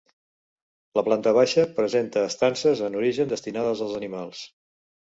[0.99, 4.47] La planta baixa presenta estances en origen destinades als animals.